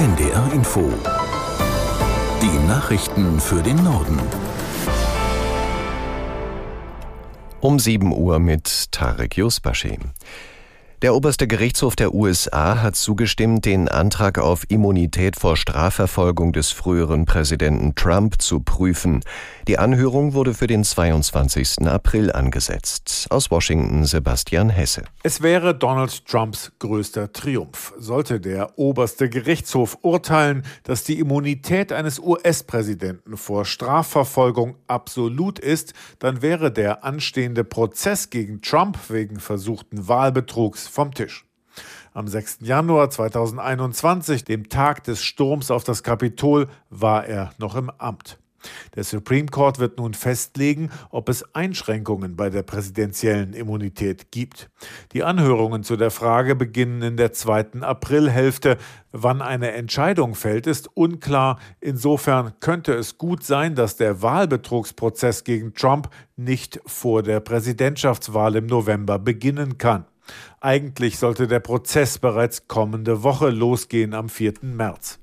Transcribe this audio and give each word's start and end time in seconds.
NDR 0.00 0.50
Info. 0.54 0.90
Die 2.40 2.66
Nachrichten 2.66 3.38
für 3.38 3.62
den 3.62 3.84
Norden. 3.84 4.18
Um 7.60 7.78
7 7.78 8.10
Uhr 8.10 8.38
mit 8.38 8.92
Tarek 8.92 9.36
Yusbashi. 9.36 9.98
Der 11.02 11.14
oberste 11.14 11.46
Gerichtshof 11.46 11.96
der 11.96 12.12
USA 12.12 12.82
hat 12.82 12.94
zugestimmt, 12.94 13.64
den 13.64 13.88
Antrag 13.88 14.38
auf 14.38 14.64
Immunität 14.68 15.34
vor 15.34 15.56
Strafverfolgung 15.56 16.52
des 16.52 16.72
früheren 16.72 17.24
Präsidenten 17.24 17.94
Trump 17.94 18.42
zu 18.42 18.60
prüfen. 18.60 19.22
Die 19.66 19.78
Anhörung 19.78 20.34
wurde 20.34 20.52
für 20.52 20.66
den 20.66 20.84
22. 20.84 21.86
April 21.86 22.30
angesetzt. 22.30 23.28
Aus 23.30 23.50
Washington 23.50 24.04
Sebastian 24.04 24.68
Hesse. 24.68 25.04
Es 25.22 25.40
wäre 25.40 25.74
Donald 25.74 26.26
Trumps 26.26 26.70
größter 26.78 27.32
Triumph. 27.32 27.94
Sollte 27.96 28.38
der 28.38 28.78
oberste 28.78 29.30
Gerichtshof 29.30 29.96
urteilen, 30.02 30.64
dass 30.82 31.04
die 31.04 31.18
Immunität 31.18 31.94
eines 31.94 32.18
US-Präsidenten 32.18 33.38
vor 33.38 33.64
Strafverfolgung 33.64 34.76
absolut 34.86 35.60
ist, 35.60 35.94
dann 36.18 36.42
wäre 36.42 36.70
der 36.70 37.04
anstehende 37.04 37.64
Prozess 37.64 38.28
gegen 38.28 38.60
Trump 38.60 38.98
wegen 39.08 39.40
versuchten 39.40 40.06
Wahlbetrugs 40.06 40.89
vom 40.90 41.14
Tisch. 41.14 41.46
Am 42.12 42.26
6. 42.26 42.58
Januar 42.62 43.10
2021, 43.10 44.44
dem 44.44 44.68
Tag 44.68 45.04
des 45.04 45.22
Sturms 45.22 45.70
auf 45.70 45.84
das 45.84 46.02
Kapitol, 46.02 46.68
war 46.90 47.26
er 47.26 47.52
noch 47.58 47.76
im 47.76 47.90
Amt. 47.98 48.38
Der 48.94 49.04
Supreme 49.04 49.46
Court 49.46 49.78
wird 49.78 49.98
nun 49.98 50.14
festlegen, 50.14 50.90
ob 51.10 51.28
es 51.28 51.54
Einschränkungen 51.54 52.36
bei 52.36 52.50
der 52.50 52.62
präsidentiellen 52.62 53.52
Immunität 53.52 54.30
gibt. 54.30 54.70
Die 55.12 55.22
Anhörungen 55.22 55.82
zu 55.82 55.96
der 55.96 56.10
Frage 56.10 56.54
beginnen 56.54 57.02
in 57.02 57.16
der 57.16 57.32
zweiten 57.32 57.82
Aprilhälfte. 57.82 58.76
Wann 59.12 59.40
eine 59.40 59.72
Entscheidung 59.72 60.34
fällt, 60.34 60.66
ist 60.66 60.88
unklar. 60.94 61.58
Insofern 61.80 62.52
könnte 62.60 62.92
es 62.92 63.18
gut 63.18 63.44
sein, 63.44 63.74
dass 63.74 63.96
der 63.96 64.22
Wahlbetrugsprozess 64.22 65.44
gegen 65.44 65.74
Trump 65.74 66.10
nicht 66.36 66.80
vor 66.86 67.22
der 67.22 67.40
Präsidentschaftswahl 67.40 68.56
im 68.56 68.66
November 68.66 69.18
beginnen 69.18 69.78
kann. 69.78 70.04
Eigentlich 70.60 71.18
sollte 71.18 71.46
der 71.46 71.60
Prozess 71.60 72.18
bereits 72.18 72.68
kommende 72.68 73.22
Woche 73.22 73.50
losgehen 73.50 74.14
am 74.14 74.28
4. 74.28 74.54
März. 74.62 75.18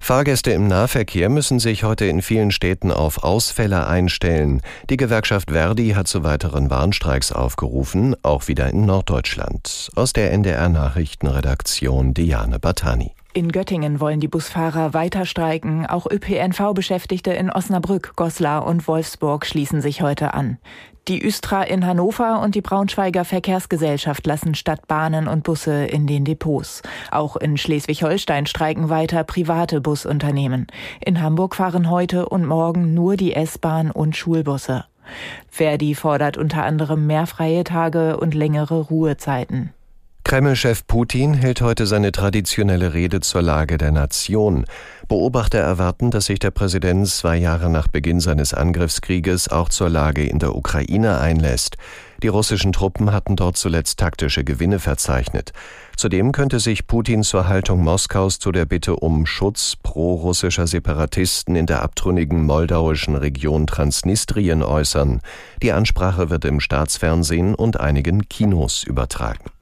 Fahrgäste 0.00 0.52
im 0.52 0.68
Nahverkehr 0.68 1.28
müssen 1.28 1.58
sich 1.58 1.84
heute 1.84 2.06
in 2.06 2.22
vielen 2.22 2.50
Städten 2.50 2.92
auf 2.92 3.24
Ausfälle 3.24 3.86
einstellen. 3.86 4.62
Die 4.88 4.96
Gewerkschaft 4.96 5.50
Verdi 5.50 5.90
hat 5.90 6.08
zu 6.08 6.22
weiteren 6.24 6.70
Warnstreiks 6.70 7.32
aufgerufen, 7.32 8.14
auch 8.22 8.48
wieder 8.48 8.70
in 8.70 8.86
Norddeutschland. 8.86 9.90
Aus 9.96 10.12
der 10.12 10.32
NDR 10.32 10.68
Nachrichtenredaktion 10.68 12.14
Diane 12.14 12.58
Batani. 12.58 13.17
In 13.38 13.52
Göttingen 13.52 14.00
wollen 14.00 14.18
die 14.18 14.26
Busfahrer 14.26 14.94
weiter 14.94 15.24
streiken. 15.24 15.86
Auch 15.86 16.10
ÖPNV-Beschäftigte 16.10 17.32
in 17.32 17.52
Osnabrück, 17.52 18.14
Goslar 18.16 18.66
und 18.66 18.88
Wolfsburg 18.88 19.46
schließen 19.46 19.80
sich 19.80 20.02
heute 20.02 20.34
an. 20.34 20.58
Die 21.06 21.24
Üstra 21.24 21.62
in 21.62 21.86
Hannover 21.86 22.40
und 22.42 22.56
die 22.56 22.62
Braunschweiger 22.62 23.24
Verkehrsgesellschaft 23.24 24.26
lassen 24.26 24.56
Stadtbahnen 24.56 25.28
und 25.28 25.44
Busse 25.44 25.84
in 25.84 26.08
den 26.08 26.24
Depots. 26.24 26.82
Auch 27.12 27.36
in 27.36 27.56
Schleswig-Holstein 27.56 28.46
streiken 28.46 28.88
weiter 28.88 29.22
private 29.22 29.80
Busunternehmen. 29.80 30.66
In 30.98 31.22
Hamburg 31.22 31.54
fahren 31.54 31.90
heute 31.90 32.28
und 32.28 32.44
morgen 32.44 32.92
nur 32.92 33.16
die 33.16 33.34
S-Bahn 33.34 33.92
und 33.92 34.16
Schulbusse. 34.16 34.84
Verdi 35.46 35.94
fordert 35.94 36.38
unter 36.38 36.64
anderem 36.64 37.06
mehr 37.06 37.28
freie 37.28 37.62
Tage 37.62 38.16
und 38.16 38.34
längere 38.34 38.80
Ruhezeiten. 38.80 39.72
Kreml-Chef 40.28 40.86
Putin 40.86 41.32
hält 41.32 41.62
heute 41.62 41.86
seine 41.86 42.12
traditionelle 42.12 42.92
Rede 42.92 43.20
zur 43.20 43.40
Lage 43.40 43.78
der 43.78 43.92
Nation. 43.92 44.66
Beobachter 45.08 45.58
erwarten, 45.58 46.10
dass 46.10 46.26
sich 46.26 46.38
der 46.38 46.50
Präsident 46.50 47.08
zwei 47.08 47.38
Jahre 47.38 47.70
nach 47.70 47.88
Beginn 47.88 48.20
seines 48.20 48.52
Angriffskrieges 48.52 49.48
auch 49.48 49.70
zur 49.70 49.88
Lage 49.88 50.26
in 50.26 50.38
der 50.38 50.54
Ukraine 50.54 51.18
einlässt. 51.18 51.78
Die 52.22 52.28
russischen 52.28 52.74
Truppen 52.74 53.10
hatten 53.10 53.36
dort 53.36 53.56
zuletzt 53.56 54.00
taktische 54.00 54.44
Gewinne 54.44 54.80
verzeichnet. 54.80 55.54
Zudem 55.96 56.32
könnte 56.32 56.60
sich 56.60 56.86
Putin 56.86 57.22
zur 57.22 57.48
Haltung 57.48 57.82
Moskaus 57.82 58.38
zu 58.38 58.52
der 58.52 58.66
Bitte 58.66 58.96
um 58.96 59.24
Schutz 59.24 59.76
pro-russischer 59.82 60.66
Separatisten 60.66 61.56
in 61.56 61.64
der 61.64 61.80
abtrünnigen 61.80 62.44
moldauischen 62.44 63.14
Region 63.14 63.66
Transnistrien 63.66 64.62
äußern. 64.62 65.22
Die 65.62 65.72
Ansprache 65.72 66.28
wird 66.28 66.44
im 66.44 66.60
Staatsfernsehen 66.60 67.54
und 67.54 67.80
einigen 67.80 68.28
Kinos 68.28 68.84
übertragen. 68.84 69.57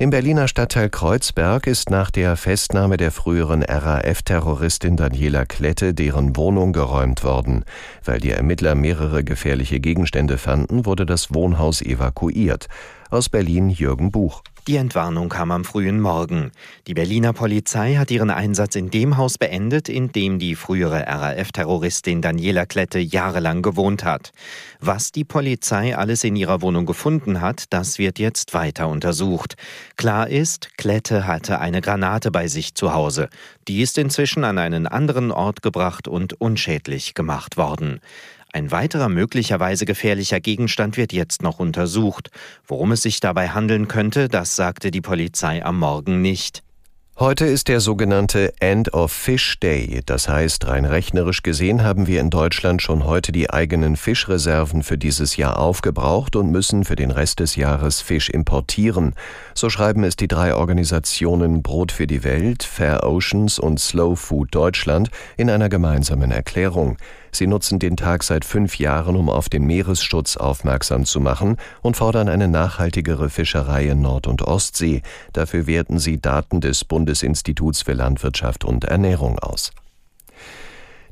Im 0.00 0.10
Berliner 0.10 0.46
Stadtteil 0.46 0.90
Kreuzberg 0.90 1.66
ist 1.66 1.90
nach 1.90 2.12
der 2.12 2.36
Festnahme 2.36 2.98
der 2.98 3.10
früheren 3.10 3.64
RAF-Terroristin 3.64 4.96
Daniela 4.96 5.44
Klette 5.44 5.92
deren 5.92 6.36
Wohnung 6.36 6.72
geräumt 6.72 7.24
worden. 7.24 7.64
Weil 8.04 8.20
die 8.20 8.30
Ermittler 8.30 8.76
mehrere 8.76 9.24
gefährliche 9.24 9.80
Gegenstände 9.80 10.38
fanden, 10.38 10.86
wurde 10.86 11.04
das 11.04 11.34
Wohnhaus 11.34 11.82
evakuiert. 11.82 12.68
Aus 13.10 13.30
Berlin 13.30 13.70
Jürgen 13.70 14.10
Buch. 14.10 14.42
Die 14.66 14.76
Entwarnung 14.76 15.30
kam 15.30 15.50
am 15.50 15.64
frühen 15.64 15.98
Morgen. 15.98 16.52
Die 16.86 16.92
Berliner 16.92 17.32
Polizei 17.32 17.94
hat 17.94 18.10
ihren 18.10 18.28
Einsatz 18.28 18.74
in 18.74 18.90
dem 18.90 19.16
Haus 19.16 19.38
beendet, 19.38 19.88
in 19.88 20.12
dem 20.12 20.38
die 20.38 20.54
frühere 20.54 21.06
RAF-Terroristin 21.06 22.20
Daniela 22.20 22.66
Klette 22.66 22.98
jahrelang 22.98 23.62
gewohnt 23.62 24.04
hat. 24.04 24.32
Was 24.78 25.10
die 25.10 25.24
Polizei 25.24 25.96
alles 25.96 26.22
in 26.22 26.36
ihrer 26.36 26.60
Wohnung 26.60 26.84
gefunden 26.84 27.40
hat, 27.40 27.64
das 27.70 27.98
wird 27.98 28.18
jetzt 28.18 28.52
weiter 28.52 28.88
untersucht. 28.88 29.54
Klar 29.96 30.28
ist, 30.28 30.76
Klette 30.76 31.26
hatte 31.26 31.60
eine 31.60 31.80
Granate 31.80 32.30
bei 32.30 32.46
sich 32.46 32.74
zu 32.74 32.92
Hause. 32.92 33.30
Die 33.68 33.80
ist 33.80 33.96
inzwischen 33.96 34.44
an 34.44 34.58
einen 34.58 34.86
anderen 34.86 35.32
Ort 35.32 35.62
gebracht 35.62 36.08
und 36.08 36.38
unschädlich 36.42 37.14
gemacht 37.14 37.56
worden. 37.56 38.00
Ein 38.52 38.70
weiterer 38.70 39.08
möglicherweise 39.08 39.84
gefährlicher 39.84 40.40
Gegenstand 40.40 40.96
wird 40.96 41.12
jetzt 41.12 41.42
noch 41.42 41.58
untersucht. 41.58 42.30
Worum 42.66 42.92
es 42.92 43.02
sich 43.02 43.20
dabei 43.20 43.48
handeln 43.50 43.88
könnte, 43.88 44.28
das 44.28 44.56
sagte 44.56 44.90
die 44.90 45.02
Polizei 45.02 45.62
am 45.64 45.78
Morgen 45.78 46.22
nicht. 46.22 46.62
Heute 47.20 47.46
ist 47.46 47.66
der 47.66 47.80
sogenannte 47.80 48.52
End 48.60 48.94
of 48.94 49.10
Fish 49.10 49.58
Day. 49.58 50.02
Das 50.06 50.28
heißt, 50.28 50.68
rein 50.68 50.84
rechnerisch 50.84 51.42
gesehen 51.42 51.82
haben 51.82 52.06
wir 52.06 52.20
in 52.20 52.30
Deutschland 52.30 52.80
schon 52.80 53.04
heute 53.04 53.32
die 53.32 53.50
eigenen 53.50 53.96
Fischreserven 53.96 54.84
für 54.84 54.96
dieses 54.96 55.36
Jahr 55.36 55.58
aufgebraucht 55.58 56.36
und 56.36 56.52
müssen 56.52 56.84
für 56.84 56.94
den 56.94 57.10
Rest 57.10 57.40
des 57.40 57.56
Jahres 57.56 58.00
Fisch 58.00 58.30
importieren. 58.30 59.16
So 59.52 59.68
schreiben 59.68 60.04
es 60.04 60.14
die 60.14 60.28
drei 60.28 60.54
Organisationen 60.54 61.60
Brot 61.60 61.90
für 61.90 62.06
die 62.06 62.22
Welt, 62.22 62.62
Fair 62.62 63.02
Oceans 63.02 63.58
und 63.58 63.80
Slow 63.80 64.14
Food 64.14 64.54
Deutschland 64.54 65.10
in 65.36 65.50
einer 65.50 65.68
gemeinsamen 65.68 66.30
Erklärung. 66.30 66.98
Sie 67.32 67.46
nutzen 67.46 67.78
den 67.78 67.96
Tag 67.96 68.22
seit 68.22 68.44
fünf 68.44 68.78
Jahren, 68.78 69.16
um 69.16 69.28
auf 69.28 69.48
den 69.48 69.64
Meeresschutz 69.64 70.36
aufmerksam 70.36 71.04
zu 71.04 71.20
machen 71.20 71.56
und 71.82 71.96
fordern 71.96 72.28
eine 72.28 72.48
nachhaltigere 72.48 73.30
Fischerei 73.30 73.86
in 73.86 74.00
Nord- 74.00 74.26
und 74.26 74.42
Ostsee. 74.42 75.02
Dafür 75.32 75.66
werten 75.66 75.98
sie 75.98 76.20
Daten 76.20 76.60
des 76.60 76.84
Bundesinstituts 76.84 77.82
für 77.82 77.92
Landwirtschaft 77.92 78.64
und 78.64 78.84
Ernährung 78.84 79.38
aus. 79.38 79.72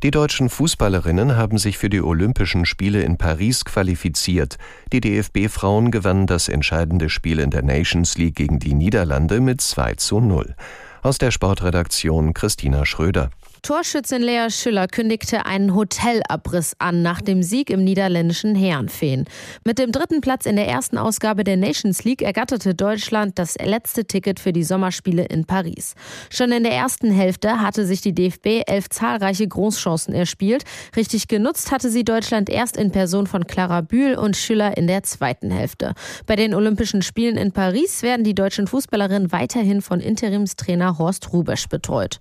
Die 0.03 0.11
deutschen 0.11 0.51
Fußballerinnen 0.51 1.37
haben 1.37 1.57
sich 1.57 1.79
für 1.79 1.89
die 1.89 2.03
Olympischen 2.03 2.67
Spiele 2.67 3.03
in 3.03 3.17
Paris 3.17 3.65
qualifiziert. 3.65 4.59
Die 4.93 5.01
DFB-Frauen 5.01 5.91
gewannen 5.91 6.27
das 6.27 6.49
entscheidende 6.49 7.09
Spiel 7.09 7.41
in 7.41 7.51
der 7.51 7.63
Nations 7.63 8.19
League 8.19 8.37
gegen 8.37 8.59
die 8.59 8.75
Niederlande 8.75 9.41
mit 9.41 9.63
2 9.63 9.95
zu 9.95 10.21
0. 10.21 10.55
Aus 11.03 11.17
der 11.17 11.31
Sportredaktion 11.31 12.35
Christina 12.35 12.85
Schröder. 12.85 13.31
Torschützin 13.67 14.23
Lea 14.23 14.49
Schüller 14.49 14.87
kündigte 14.87 15.45
einen 15.45 15.75
Hotelabriss 15.75 16.77
an 16.79 17.03
nach 17.03 17.21
dem 17.21 17.43
Sieg 17.43 17.69
im 17.69 17.83
niederländischen 17.83 18.55
Herrenfeen. 18.55 19.25
Mit 19.65 19.81
dem 19.81 19.91
dritten 19.91 20.21
Platz 20.21 20.47
in 20.47 20.55
der 20.55 20.69
ersten 20.69 20.97
Ausgabe 20.99 21.43
der 21.43 21.57
Nations 21.57 22.05
League 22.05 22.23
ergatterte 22.23 22.77
Deutschland 22.77 23.41
das 23.41 23.57
letzte 23.57 24.05
Ticket 24.05 24.39
für 24.39 24.53
die 24.53 24.63
Sommerspiele 24.63 25.25
in 25.25 25.47
Paris. 25.47 25.97
Schon 26.31 26.53
in 26.53 26.63
der 26.63 26.75
ersten 26.75 27.11
Hälfte 27.11 27.61
hatte 27.61 27.85
sich 27.87 28.01
die 28.01 28.15
DFB 28.15 28.63
elf 28.69 28.89
zahlreiche 28.89 29.49
Großchancen 29.49 30.15
erspielt. 30.15 30.63
Richtig 30.95 31.27
genutzt 31.27 31.73
hatte 31.73 31.91
sie 31.91 32.05
Deutschland 32.05 32.49
erst 32.49 32.77
in 32.77 32.93
Person 32.93 33.27
von 33.27 33.49
Clara 33.49 33.81
Bühl 33.81 34.15
und 34.15 34.37
Schüller 34.37 34.77
in 34.77 34.87
der 34.87 35.03
zweiten 35.03 35.51
Hälfte. 35.51 35.95
Bei 36.27 36.37
den 36.37 36.55
Olympischen 36.55 37.03
Spielen 37.03 37.37
in 37.37 37.51
Paris 37.51 38.05
werden 38.05 38.23
die 38.23 38.37
deutschen 38.37 38.69
Fußballerinnen 38.69 39.33
weiterhin 39.33 39.83
von 39.83 39.99
Interimstrainer 39.99 40.99
Horst 40.99 41.33
Rubesch 41.33 41.69
betreut. 41.69 42.21